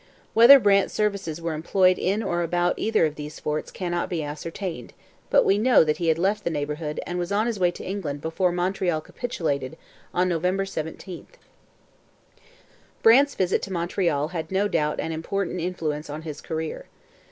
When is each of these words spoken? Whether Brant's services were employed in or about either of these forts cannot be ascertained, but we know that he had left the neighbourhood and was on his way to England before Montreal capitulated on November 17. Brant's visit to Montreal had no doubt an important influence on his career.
Whether 0.33 0.57
Brant's 0.57 0.95
services 0.95 1.39
were 1.39 1.53
employed 1.53 1.99
in 1.99 2.23
or 2.23 2.41
about 2.41 2.73
either 2.77 3.05
of 3.05 3.13
these 3.13 3.39
forts 3.39 3.69
cannot 3.69 4.09
be 4.09 4.23
ascertained, 4.23 4.93
but 5.29 5.45
we 5.45 5.59
know 5.59 5.83
that 5.83 5.97
he 5.97 6.07
had 6.07 6.17
left 6.17 6.43
the 6.43 6.49
neighbourhood 6.49 6.99
and 7.05 7.19
was 7.19 7.31
on 7.31 7.45
his 7.45 7.59
way 7.59 7.69
to 7.69 7.83
England 7.85 8.19
before 8.19 8.51
Montreal 8.51 8.99
capitulated 9.01 9.77
on 10.11 10.27
November 10.27 10.65
17. 10.65 11.27
Brant's 13.03 13.35
visit 13.35 13.61
to 13.61 13.71
Montreal 13.71 14.29
had 14.29 14.51
no 14.51 14.67
doubt 14.67 14.99
an 14.99 15.11
important 15.11 15.61
influence 15.61 16.09
on 16.09 16.23
his 16.23 16.41
career. 16.41 16.87